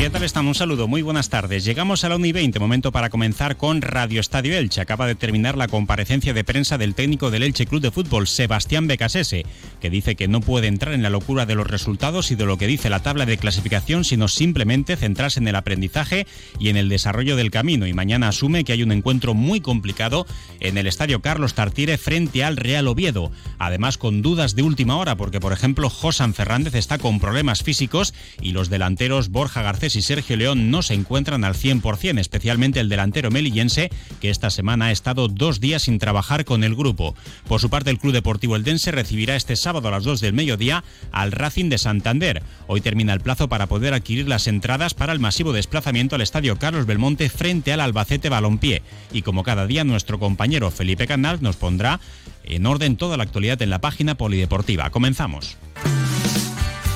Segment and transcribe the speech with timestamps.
[0.00, 0.46] ¿Qué tal están?
[0.46, 1.62] Un saludo, muy buenas tardes.
[1.62, 4.80] Llegamos a la 1 y 20, momento para comenzar con Radio Estadio Elche.
[4.80, 8.86] Acaba de terminar la comparecencia de prensa del técnico del Elche Club de Fútbol, Sebastián
[8.86, 9.44] Becasese,
[9.78, 12.56] que dice que no puede entrar en la locura de los resultados y de lo
[12.56, 16.26] que dice la tabla de clasificación, sino simplemente centrarse en el aprendizaje
[16.58, 17.86] y en el desarrollo del camino.
[17.86, 20.26] Y mañana asume que hay un encuentro muy complicado
[20.60, 23.32] en el Estadio Carlos Tartiere frente al Real Oviedo.
[23.58, 28.14] Además, con dudas de última hora, porque por ejemplo, Josan Fernández está con problemas físicos
[28.40, 32.88] y los delanteros Borja Garcés y Sergio León no se encuentran al 100%, especialmente el
[32.88, 33.90] delantero melillense,
[34.20, 37.14] que esta semana ha estado dos días sin trabajar con el grupo.
[37.48, 40.84] Por su parte, el Club Deportivo Eldense recibirá este sábado a las 2 del mediodía
[41.12, 42.42] al Racing de Santander.
[42.66, 46.58] Hoy termina el plazo para poder adquirir las entradas para el masivo desplazamiento al Estadio
[46.58, 48.82] Carlos Belmonte frente al Albacete Balompié.
[49.12, 52.00] Y como cada día, nuestro compañero Felipe Canal nos pondrá
[52.44, 54.90] en orden toda la actualidad en la página polideportiva.
[54.90, 55.56] Comenzamos.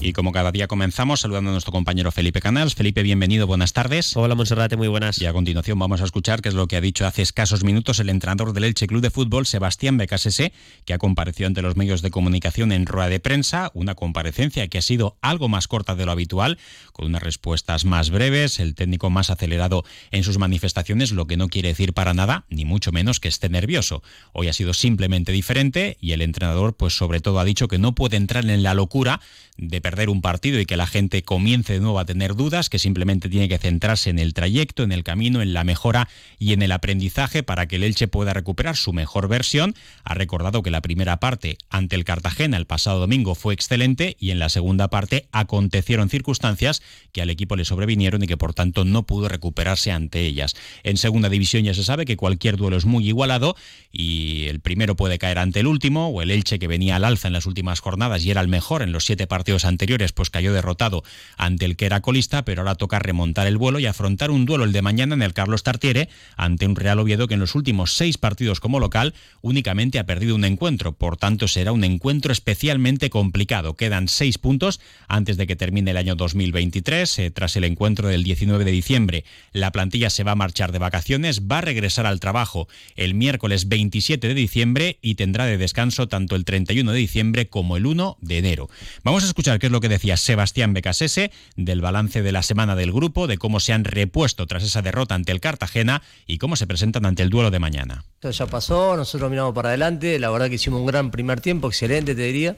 [0.00, 2.76] Y como cada día comenzamos saludando a nuestro compañero Felipe Canals.
[2.76, 4.16] Felipe, bienvenido, buenas tardes.
[4.16, 5.20] Hola Monserrate, muy buenas.
[5.20, 7.98] Y a continuación vamos a escuchar qué es lo que ha dicho hace escasos minutos
[7.98, 10.52] el entrenador del Elche Club de Fútbol, Sebastián Becasese,
[10.84, 14.78] que ha comparecido ante los medios de comunicación en rueda de prensa, una comparecencia que
[14.78, 16.58] ha sido algo más corta de lo habitual,
[16.92, 21.48] con unas respuestas más breves, el técnico más acelerado en sus manifestaciones, lo que no
[21.48, 24.04] quiere decir para nada, ni mucho menos que esté nervioso.
[24.32, 27.96] Hoy ha sido simplemente diferente y el entrenador pues sobre todo ha dicho que no
[27.96, 29.20] puede entrar en la locura
[29.56, 32.78] de perder un partido y que la gente comience de nuevo a tener dudas, que
[32.78, 36.60] simplemente tiene que centrarse en el trayecto, en el camino, en la mejora y en
[36.60, 39.74] el aprendizaje para que el Elche pueda recuperar su mejor versión.
[40.04, 44.30] Ha recordado que la primera parte ante el Cartagena el pasado domingo fue excelente y
[44.30, 46.82] en la segunda parte acontecieron circunstancias
[47.12, 50.54] que al equipo le sobrevinieron y que por tanto no pudo recuperarse ante ellas.
[50.82, 53.56] En segunda división ya se sabe que cualquier duelo es muy igualado
[53.90, 57.28] y el primero puede caer ante el último o el Elche que venía al alza
[57.28, 59.77] en las últimas jornadas y era el mejor en los siete partidos anteriores,
[60.14, 61.02] pues cayó derrotado
[61.36, 64.64] ante el que era colista, pero ahora toca remontar el vuelo y afrontar un duelo
[64.64, 67.94] el de mañana en el Carlos Tartiere ante un Real Oviedo que en los últimos
[67.94, 70.92] seis partidos como local únicamente ha perdido un encuentro.
[70.92, 73.74] Por tanto, será un encuentro especialmente complicado.
[73.74, 77.18] Quedan seis puntos antes de que termine el año 2023.
[77.18, 80.78] Eh, tras el encuentro del 19 de diciembre, la plantilla se va a marchar de
[80.78, 86.08] vacaciones, va a regresar al trabajo el miércoles 27 de diciembre y tendrá de descanso
[86.08, 88.68] tanto el 31 de diciembre como el 1 de enero.
[89.04, 92.74] Vamos a escuchar qué es lo que decía Sebastián Becasese del balance de la semana
[92.74, 96.56] del grupo, de cómo se han repuesto tras esa derrota ante el Cartagena y cómo
[96.56, 98.04] se presentan ante el duelo de mañana.
[98.22, 102.14] Ya pasó, nosotros miramos para adelante, la verdad que hicimos un gran primer tiempo, excelente
[102.14, 102.56] te diría,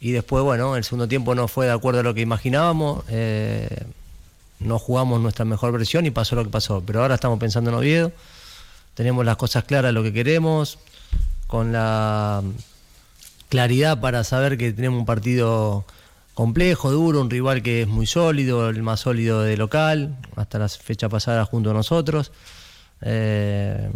[0.00, 3.68] y después, bueno, el segundo tiempo no fue de acuerdo a lo que imaginábamos, eh,
[4.60, 7.76] no jugamos nuestra mejor versión y pasó lo que pasó, pero ahora estamos pensando en
[7.76, 8.12] Oviedo,
[8.94, 10.78] tenemos las cosas claras, lo que queremos,
[11.46, 12.42] con la
[13.48, 15.84] claridad para saber que tenemos un partido
[16.34, 20.68] complejo, duro, un rival que es muy sólido, el más sólido de local, hasta la
[20.68, 22.32] fecha pasada junto a nosotros.
[23.00, 23.88] Eh,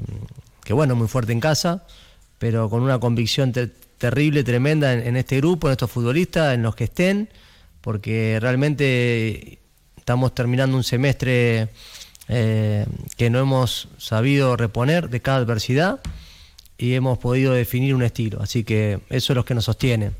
[0.65, 1.85] que bueno, muy fuerte en casa,
[2.39, 3.53] pero con una convicción
[3.99, 7.29] terrible, tremenda en, este grupo, en estos futbolistas, en los que estén,
[7.81, 9.59] porque realmente
[9.97, 11.69] estamos terminando un semestre
[12.29, 16.01] eh, que no hemos sabido reponer de cada adversidad
[16.77, 18.41] y hemos podido definir un estilo.
[18.41, 20.13] Así que eso es lo que nos sostiene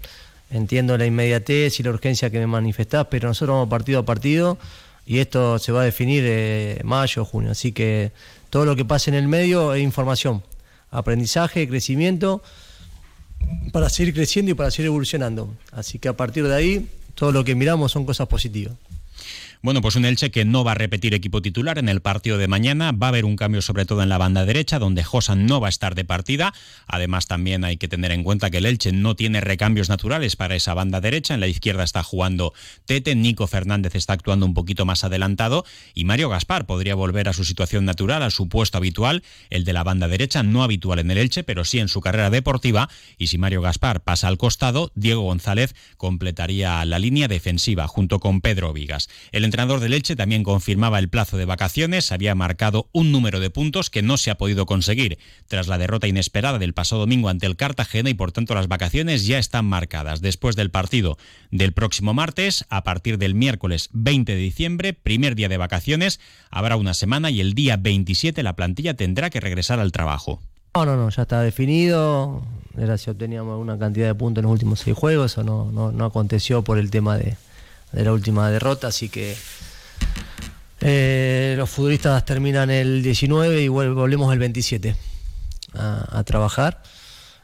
[0.51, 4.59] entiendo la inmediatez y la urgencia que me manifestás, pero nosotros vamos partido a partido
[5.07, 7.51] y esto se va a definir eh, mayo junio.
[7.51, 8.13] Así que
[8.51, 10.43] todo lo que pase en el medio es información,
[10.91, 12.43] aprendizaje, crecimiento,
[13.73, 15.55] para seguir creciendo y para seguir evolucionando.
[15.73, 18.75] Así que a partir de ahí, todo lo que miramos son cosas positivas.
[19.61, 22.47] Bueno, pues un Elche que no va a repetir equipo titular en el partido de
[22.47, 22.93] mañana.
[22.93, 25.67] Va a haber un cambio sobre todo en la banda derecha, donde Josan no va
[25.67, 26.55] a estar de partida.
[26.87, 30.55] Además, también hay que tener en cuenta que el Elche no tiene recambios naturales para
[30.55, 31.35] esa banda derecha.
[31.35, 32.55] En la izquierda está jugando
[32.87, 37.33] Tete, Nico Fernández está actuando un poquito más adelantado y Mario Gaspar podría volver a
[37.33, 41.11] su situación natural, a su puesto habitual, el de la banda derecha, no habitual en
[41.11, 42.89] el Elche, pero sí en su carrera deportiva.
[43.19, 48.41] Y si Mario Gaspar pasa al costado, Diego González completaría la línea defensiva junto con
[48.41, 49.09] Pedro Vigas.
[49.49, 53.91] Entrenador de Leche también confirmaba el plazo de vacaciones, había marcado un número de puntos
[53.91, 55.19] que no se ha podido conseguir
[55.49, 59.27] tras la derrota inesperada del pasado domingo ante el Cartagena y por tanto las vacaciones
[59.27, 60.21] ya están marcadas.
[60.21, 61.19] Después del partido
[61.51, 66.77] del próximo martes, a partir del miércoles 20 de diciembre, primer día de vacaciones, habrá
[66.77, 70.41] una semana y el día 27 la plantilla tendrá que regresar al trabajo.
[70.75, 72.43] No, no, no, ya está definido.
[72.77, 75.91] Era si obteníamos una cantidad de puntos en los últimos seis juegos, o no, no,
[75.91, 77.37] no aconteció por el tema de,
[77.93, 79.37] de la última derrota, así que
[80.81, 84.97] eh, los futbolistas terminan el 19 y volvemos el 27
[85.75, 86.83] a, trabajar.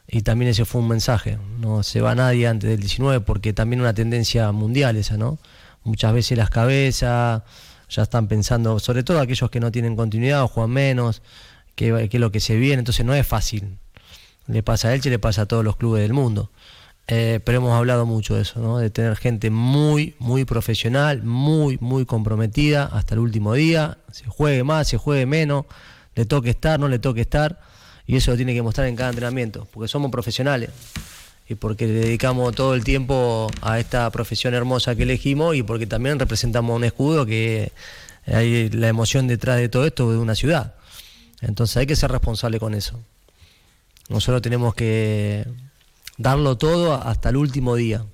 [0.07, 3.81] Y también ese fue un mensaje, no se va nadie antes del 19 porque también
[3.81, 5.39] una tendencia mundial esa, ¿no?
[5.83, 7.41] Muchas veces las cabezas
[7.89, 11.23] ya están pensando, sobre todo aquellos que no tienen continuidad o juegan menos,
[11.75, 13.79] que, que es lo que se viene, entonces no es fácil.
[14.47, 16.51] Le pasa a Elche, le pasa a todos los clubes del mundo.
[17.07, 18.79] Eh, pero hemos hablado mucho de eso, ¿no?
[18.79, 24.63] de tener gente muy, muy profesional, muy, muy comprometida hasta el último día, se juegue
[24.63, 25.65] más, se juegue menos,
[26.15, 27.59] le toque estar, no le toque estar,
[28.07, 30.71] y eso lo tiene que mostrar en cada entrenamiento, porque somos profesionales
[31.47, 35.85] y porque le dedicamos todo el tiempo a esta profesión hermosa que elegimos y porque
[35.85, 37.71] también representamos un escudo que
[38.25, 40.73] hay la emoción detrás de todo esto de una ciudad.
[41.41, 42.99] Entonces hay que ser responsable con eso.
[44.09, 45.45] Nosotros tenemos que
[46.17, 48.05] darlo todo hasta el último día.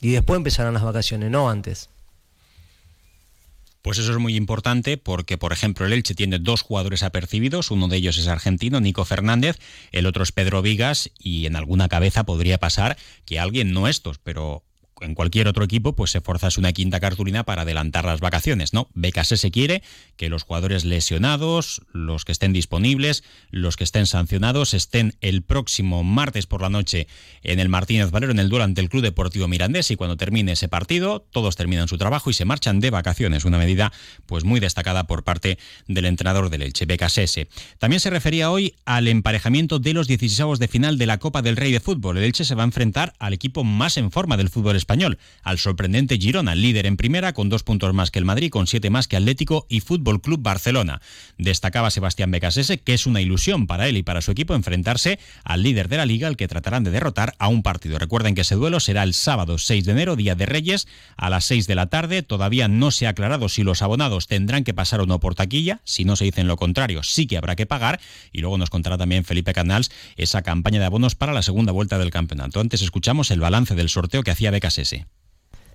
[0.00, 1.90] Y después empezarán las vacaciones, no antes.
[3.82, 7.88] Pues eso es muy importante porque, por ejemplo, el Elche tiene dos jugadores apercibidos, uno
[7.88, 9.58] de ellos es argentino, Nico Fernández,
[9.90, 14.18] el otro es Pedro Vigas y en alguna cabeza podría pasar que alguien no estos,
[14.18, 14.64] pero
[15.00, 18.88] en cualquier otro equipo, pues se forzas una quinta cartulina para adelantar las vacaciones, ¿no?
[18.94, 19.82] Becasé se quiere
[20.16, 26.04] que los jugadores lesionados, los que estén disponibles, los que estén sancionados, estén el próximo
[26.04, 27.06] martes por la noche
[27.42, 30.52] en el Martínez Valero, en el duelo ante el Club Deportivo Mirandés, y cuando termine
[30.52, 33.92] ese partido, todos terminan su trabajo y se marchan de vacaciones, una medida
[34.26, 35.58] pues muy destacada por parte
[35.88, 37.48] del entrenador del Elche, Becasese.
[37.78, 41.56] También se refería hoy al emparejamiento de los 16 de final de la Copa del
[41.56, 42.18] Rey de Fútbol.
[42.18, 45.18] El Elche se va a enfrentar al equipo más en forma del fútbol español español,
[45.44, 48.90] al sorprendente Girona, líder en primera con dos puntos más que el Madrid, con siete
[48.90, 51.00] más que Atlético y Fútbol Club Barcelona.
[51.38, 55.62] Destacaba Sebastián Becasese que es una ilusión para él y para su equipo enfrentarse al
[55.62, 58.00] líder de la liga, al que tratarán de derrotar a un partido.
[58.00, 61.44] Recuerden que ese duelo será el sábado 6 de enero, día de Reyes, a las
[61.44, 62.24] 6 de la tarde.
[62.24, 65.82] Todavía no se ha aclarado si los abonados tendrán que pasar o no por taquilla.
[65.84, 68.00] Si no se dicen lo contrario, sí que habrá que pagar.
[68.32, 71.96] Y luego nos contará también Felipe Canals esa campaña de abonos para la segunda vuelta
[71.96, 72.58] del campeonato.
[72.58, 74.79] Antes escuchamos el balance del sorteo que hacía Becasese.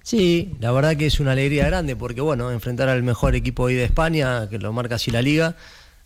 [0.05, 3.73] Sí, la verdad que es una alegría grande porque, bueno, enfrentar al mejor equipo hoy
[3.73, 5.55] de España, que lo marca así la liga,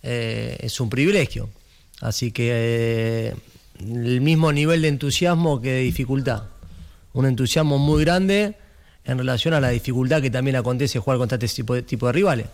[0.03, 1.49] eh, es un privilegio.
[1.99, 3.35] Así que eh,
[3.79, 6.43] el mismo nivel de entusiasmo que de dificultad.
[7.11, 8.55] Un entusiasmo muy grande
[9.03, 12.13] en relación a la dificultad que también acontece jugar contra este tipo de, tipo de
[12.13, 12.47] rivales.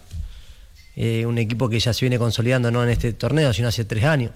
[0.96, 4.06] Eh, un equipo que ya se viene consolidando no en este torneo, sino hace tres
[4.06, 4.32] años,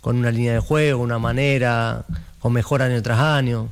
[0.00, 2.06] con una línea de juego, una manera,
[2.38, 3.70] con mejora año tras año.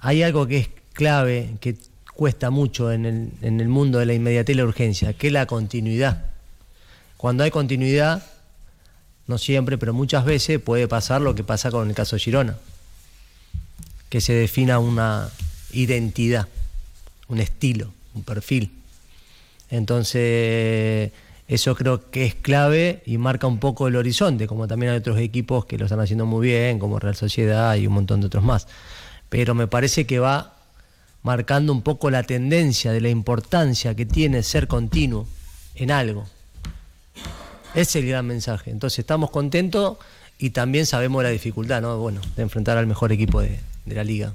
[0.00, 1.76] Hay algo que es clave que
[2.14, 5.32] cuesta mucho en el, en el mundo de la inmediatez y la urgencia, que es
[5.32, 6.24] la continuidad.
[7.18, 8.24] Cuando hay continuidad,
[9.26, 12.56] no siempre, pero muchas veces puede pasar lo que pasa con el caso Girona,
[14.08, 15.28] que se defina una
[15.72, 16.48] identidad,
[17.28, 18.70] un estilo, un perfil.
[19.70, 21.10] Entonces,
[21.48, 25.18] eso creo que es clave y marca un poco el horizonte, como también hay otros
[25.18, 28.44] equipos que lo están haciendo muy bien, como Real Sociedad y un montón de otros
[28.44, 28.68] más.
[29.28, 30.53] Pero me parece que va
[31.24, 35.26] marcando un poco la tendencia de la importancia que tiene ser continuo
[35.74, 36.28] en algo.
[37.74, 38.70] Es el gran mensaje.
[38.70, 39.96] Entonces estamos contentos
[40.38, 41.98] y también sabemos la dificultad, ¿no?
[41.98, 44.34] Bueno, de enfrentar al mejor equipo de, la liga.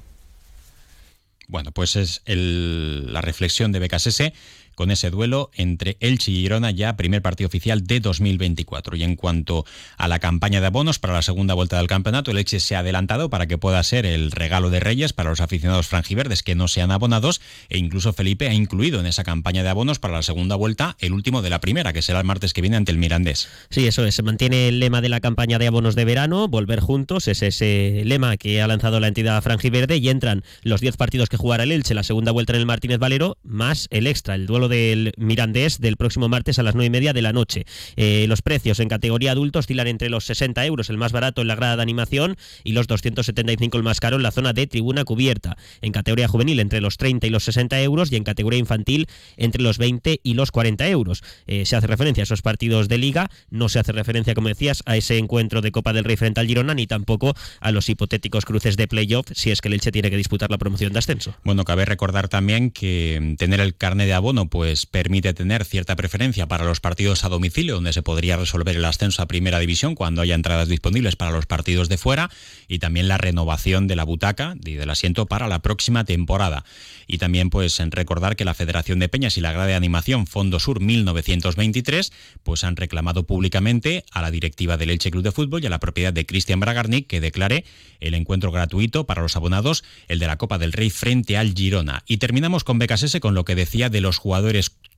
[1.46, 4.32] Bueno, pues es la reflexión de BKSS
[4.80, 8.96] con ese duelo entre Elche y Girona ya primer partido oficial de 2024.
[8.96, 9.66] Y en cuanto
[9.98, 12.78] a la campaña de abonos para la segunda vuelta del campeonato, el Elche se ha
[12.78, 16.66] adelantado para que pueda ser el regalo de Reyes para los aficionados franjiverdes que no
[16.66, 20.56] sean abonados e incluso Felipe ha incluido en esa campaña de abonos para la segunda
[20.56, 23.50] vuelta el último de la primera, que será el martes que viene ante el Mirandés.
[23.68, 24.14] Sí, eso es.
[24.14, 28.00] Se mantiene el lema de la campaña de abonos de verano, volver juntos, es ese
[28.06, 31.72] lema que ha lanzado la entidad franjiverde y entran los 10 partidos que jugará el
[31.72, 35.78] Elche, la segunda vuelta en el Martínez Valero, más el extra, el duelo del Mirandés
[35.80, 37.66] del próximo martes a las 9 y media de la noche.
[37.96, 41.48] Eh, los precios en categoría adulto oscilan entre los 60 euros, el más barato en
[41.48, 45.04] la grada de animación, y los 275 el más caro en la zona de tribuna
[45.04, 45.58] cubierta.
[45.82, 49.62] En categoría juvenil entre los 30 y los 60 euros y en categoría infantil entre
[49.62, 51.22] los 20 y los 40 euros.
[51.46, 54.82] Eh, se hace referencia a esos partidos de liga, no se hace referencia, como decías,
[54.86, 58.44] a ese encuentro de Copa del Rey frente al Girona, ni tampoco a los hipotéticos
[58.44, 61.34] cruces de playoff si es que el Elche tiene que disputar la promoción de ascenso.
[61.44, 65.96] Bueno, cabe recordar también que tener el carnet de abono pues pues permite tener cierta
[65.96, 69.94] preferencia para los partidos a domicilio, donde se podría resolver el ascenso a primera división
[69.94, 72.28] cuando haya entradas disponibles para los partidos de fuera,
[72.68, 76.66] y también la renovación de la butaca y del asiento para la próxima temporada.
[77.06, 80.26] Y también pues en recordar que la Federación de Peñas y la Grada de Animación
[80.26, 82.12] Fondo Sur 1923
[82.42, 85.80] pues han reclamado públicamente a la directiva del Elche Club de Fútbol y a la
[85.80, 87.64] propiedad de Cristian Bragarnik que declare
[88.00, 92.02] el encuentro gratuito para los abonados, el de la Copa del Rey frente al Girona.
[92.06, 94.39] Y terminamos con BKS con lo que decía de los jugadores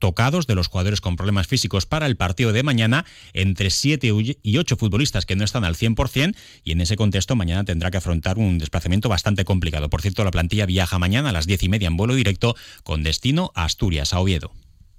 [0.03, 4.11] tocados, de los jugadores con problemas físicos para el partido de mañana, entre 7
[4.43, 6.35] y 8 futbolistas que no están al 100%
[6.65, 9.89] y en ese contexto mañana tendrá que afrontar un desplazamiento bastante complicado.
[9.89, 13.01] Por cierto, la plantilla viaja mañana a las 10 y media en vuelo directo con
[13.03, 14.51] destino a Asturias, a Oviedo.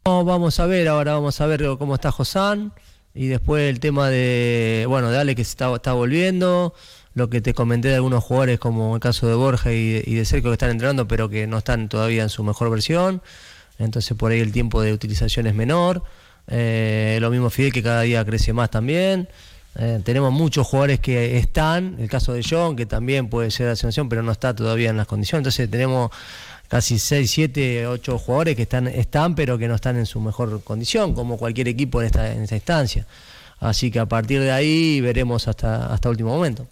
[0.04, 2.72] Vamos a ver, ahora vamos a ver cómo está Josán
[3.14, 6.72] y después el tema de, bueno, de Ale que se está, está volviendo,
[7.12, 10.24] lo que te comenté de algunos jugadores como el caso de Borja y, y de
[10.24, 13.22] Sergio que están entrenando pero que no están todavía en su mejor versión
[13.78, 16.02] entonces por ahí el tiempo de utilización es menor.
[16.46, 19.28] Eh, lo mismo Fidel que cada día crece más también.
[19.76, 23.76] Eh, tenemos muchos jugadores que están, el caso de John, que también puede ser la
[23.76, 25.40] selección, pero no está todavía en las condiciones.
[25.40, 26.10] Entonces tenemos
[26.68, 30.62] casi 6, 7, 8 jugadores que están, están, pero que no están en su mejor
[30.62, 33.06] condición, como cualquier equipo en esta, en esta instancia.
[33.58, 36.68] Así que a partir de ahí veremos hasta, hasta último momento.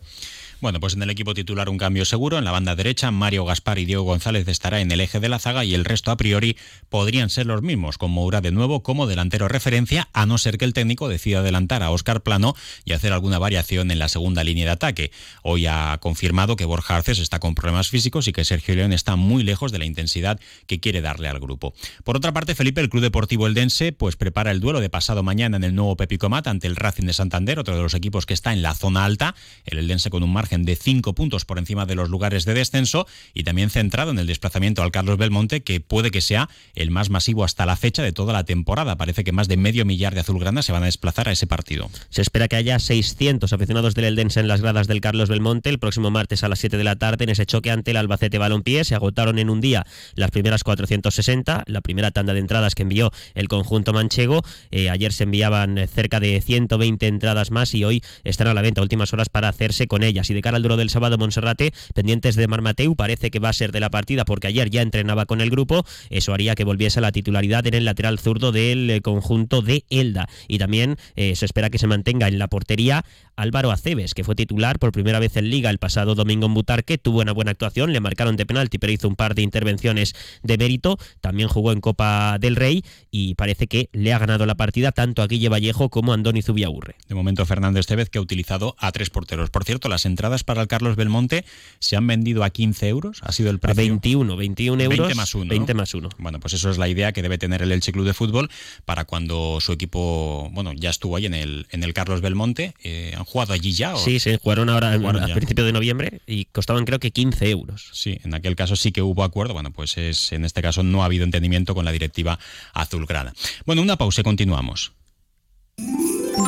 [0.62, 2.38] Bueno, pues en el equipo titular un cambio seguro.
[2.38, 5.40] En la banda derecha, Mario Gaspar y Diego González estará en el eje de la
[5.40, 6.57] zaga y el resto a priori
[6.88, 10.64] podrían ser los mismos, con Moura de nuevo como delantero referencia, a no ser que
[10.64, 12.54] el técnico decida adelantar a Óscar Plano
[12.85, 15.11] y hacer alguna variación en la segunda línea de ataque.
[15.42, 19.16] Hoy ha confirmado que Borja Arces está con problemas físicos y que Sergio León está
[19.16, 20.38] muy lejos de la intensidad
[20.69, 21.75] que quiere darle al grupo.
[22.04, 25.57] Por otra parte, Felipe, el Club Deportivo Eldense, pues prepara el duelo de pasado mañana
[25.57, 28.52] en el nuevo Pepicomat ante el Racing de Santander, otro de los equipos que está
[28.52, 29.35] en la zona alta.
[29.64, 33.06] El Eldense con un margen de cinco puntos por encima de los lugares de descenso
[33.32, 37.09] y también centrado en el desplazamiento al Carlos Belmonte, que puede que sea el más
[37.09, 38.97] masivo hasta la fecha de toda la temporada.
[38.97, 41.90] Parece que más de medio millar de azulgrana se van a desplazar a ese partido.
[42.11, 45.78] Se espera que haya 600 aficionados del Eldense en las gradas del Carlos Belmonte el
[45.78, 48.85] próximo martes a las 7 de la tarde en ese choque ante el Albacete Balompié.
[48.85, 53.11] Se agotaron en un día las primeras 460, la primera tanda de entradas que envió
[53.35, 54.42] el conjunto manchego.
[54.71, 58.82] Eh, ayer se enviaban cerca de 120 entradas más y hoy están a la venta
[58.82, 60.28] últimas horas para hacerse con ellas.
[60.30, 63.73] Y cara al duro del sábado Monserrate, pendientes de Marmateu, parece que va a ser
[63.73, 67.03] de la partida porque ayer ya entrenaba con el grupo, eso haría que volviese a
[67.03, 70.29] la titularidad en el lateral zurdo del eh, conjunto de Elda.
[70.49, 73.05] Y también eh, se espera que se mantenga en la portería
[73.37, 76.99] Álvaro Aceves, que fue titular por primera vez en Liga el pasado domingo en Butarque,
[76.99, 80.59] tuvo una buena actuación, le marcaron de penalti, pero hizo un par de intervenciones de
[80.59, 84.93] mérito, también jugó en Copa del Rey y parece que le ha ganado la partida
[84.93, 86.97] tanto a Guille Vallejo como a Andoni Zubiaurre.
[87.09, 89.51] De momento Fernando Estevez que ha utilizado a tres porteros.
[89.51, 91.45] Por cierto, las entradas para el Carlos Belmonte
[91.79, 93.83] se han vendido a 15 euros, ha sido el precio.
[93.83, 94.99] A 21, 21 euros.
[94.99, 95.49] 20 más 1.
[95.49, 96.09] 20 más 1.
[96.19, 98.50] Bueno, pues eso es la idea que debe tener el Elche Club de Fútbol
[98.85, 102.75] para cuando su equipo, bueno, ya estuvo ahí en el, en el Carlos Belmonte.
[102.83, 103.97] Eh, ¿Han jugado allí ya?
[103.97, 107.91] Sí, sí, jugaron ahora a principios de noviembre y costaban creo que 15 euros.
[107.93, 109.55] Sí, en aquel caso sí que hubo acuerdo.
[109.55, 112.38] Bueno, pues es, en este caso no ha habido entendimiento con la directiva
[112.73, 113.35] azulgrana.
[113.67, 114.93] Bueno, una pausa y continuamos.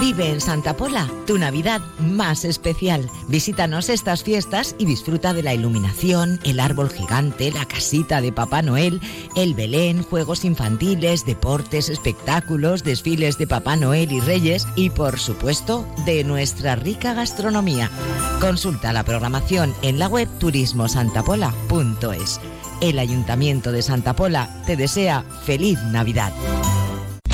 [0.00, 3.09] Vive en Santa Pola tu Navidad más especial.
[3.29, 8.62] Visítanos estas fiestas y disfruta de la iluminación, el árbol gigante, la casita de Papá
[8.62, 9.00] Noel,
[9.37, 15.87] el Belén, juegos infantiles, deportes, espectáculos, desfiles de Papá Noel y Reyes y por supuesto
[16.05, 17.91] de nuestra rica gastronomía.
[18.41, 22.41] Consulta la programación en la web turismosantapola.es.
[22.81, 26.33] El Ayuntamiento de Santa Pola te desea feliz Navidad.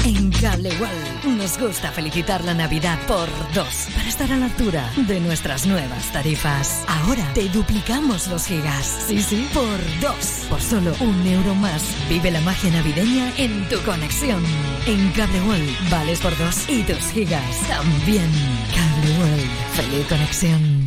[0.05, 4.91] En Cable World nos gusta felicitar la Navidad por dos para estar a la altura
[4.97, 6.85] de nuestras nuevas tarifas.
[6.89, 9.05] Ahora te duplicamos los gigas.
[9.07, 10.47] Sí, sí, por dos.
[10.49, 11.83] Por solo un euro más.
[12.09, 14.43] Vive la magia navideña en tu conexión.
[14.87, 18.31] En Cable World vales por dos y tus gigas también.
[18.75, 19.51] Cable World.
[19.75, 20.80] Feliz conexión.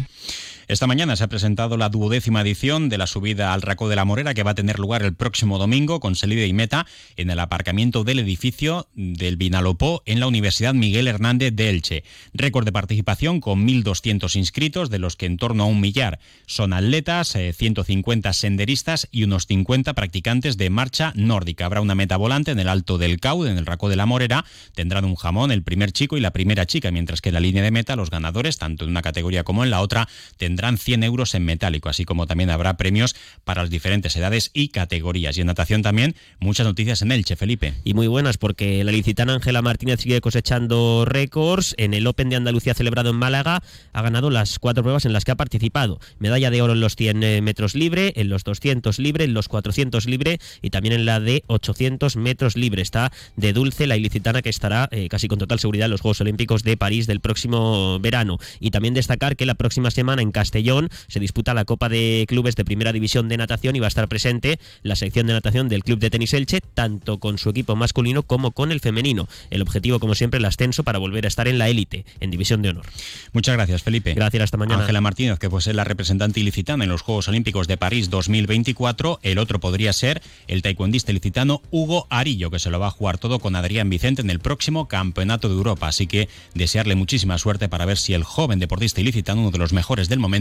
[0.73, 4.05] Esta mañana se ha presentado la duodécima edición de la subida al Racó de la
[4.05, 7.37] Morera que va a tener lugar el próximo domingo con salida y meta en el
[7.37, 12.03] aparcamiento del edificio del Vinalopó en la Universidad Miguel Hernández de Elche.
[12.33, 16.73] Récord de participación con 1.200 inscritos, de los que en torno a un millar son
[16.73, 21.67] atletas, 150 eh, senderistas y unos 50 practicantes de marcha nórdica.
[21.67, 24.43] Habrá una meta volante en el Alto del Caude, en el Racó de la Morera.
[24.73, 27.61] Tendrán un jamón el primer chico y la primera chica, mientras que en la línea
[27.61, 31.03] de meta los ganadores, tanto en una categoría como en la otra, tendrán tendrán 100
[31.03, 35.37] euros en metálico, así como también habrá premios para las diferentes edades y categorías.
[35.37, 37.73] Y en natación también muchas noticias en Elche, Felipe.
[37.83, 41.75] Y muy buenas porque la licitana Ángela Martínez sigue cosechando récords.
[41.77, 45.25] En el Open de Andalucía celebrado en Málaga ha ganado las cuatro pruebas en las
[45.25, 45.99] que ha participado.
[46.19, 49.49] Medalla de oro en los 100 eh, metros libre, en los 200 libre, en los
[49.49, 52.81] 400 libre y también en la de 800 metros libre.
[52.81, 56.21] Está de dulce la ilicitana que estará eh, casi con total seguridad en los Juegos
[56.21, 58.37] Olímpicos de París del próximo verano.
[58.61, 62.55] Y también destacar que la próxima semana en Castellón se disputa la Copa de Clubes
[62.55, 65.83] de Primera División de Natación y va a estar presente la sección de natación del
[65.83, 69.27] Club de Tenis Elche, tanto con su equipo masculino como con el femenino.
[69.49, 72.61] El objetivo, como siempre, el ascenso para volver a estar en la élite, en División
[72.61, 72.85] de Honor.
[73.31, 74.13] Muchas gracias, Felipe.
[74.13, 74.81] Gracias, hasta mañana.
[74.81, 79.21] Ángela Martínez, que fue la representante ilicitana en los Juegos Olímpicos de París 2024.
[79.23, 83.17] El otro podría ser el taekwondista ilicitano Hugo Arillo, que se lo va a jugar
[83.17, 85.87] todo con Adrián Vicente en el próximo Campeonato de Europa.
[85.87, 89.73] Así que desearle muchísima suerte para ver si el joven deportista ilicitano, uno de los
[89.73, 90.32] mejores del momento,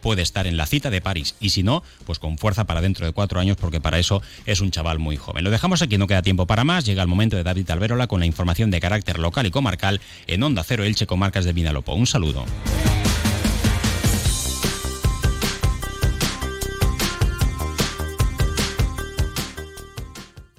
[0.00, 1.34] puede estar en la cita de París.
[1.40, 4.60] Y si no, pues con fuerza para dentro de cuatro años, porque para eso es
[4.60, 5.44] un chaval muy joven.
[5.44, 6.84] Lo dejamos aquí, no queda tiempo para más.
[6.84, 10.42] Llega el momento de David Alberola con la información de carácter local y comarcal en
[10.42, 11.94] Onda Cero Elche, comarcas de Vinalopo.
[11.94, 12.44] Un saludo.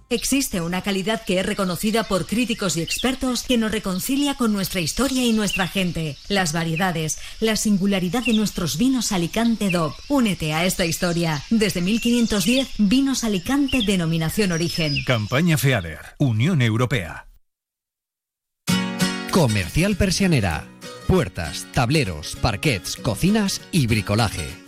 [0.10, 4.80] Existe una calidad que es reconocida por críticos y expertos que nos reconcilia con nuestra
[4.80, 6.16] historia y nuestra gente.
[6.30, 9.94] Las variedades, la singularidad de nuestros vinos Alicante DOP.
[10.08, 11.44] Únete a esta historia.
[11.50, 15.04] Desde 1510, Vinos Alicante Denominación Origen.
[15.06, 17.28] Campaña FEADER, Unión Europea.
[19.32, 20.68] Comercial Persianera.
[21.06, 24.67] Puertas, tableros, parquets, cocinas y bricolaje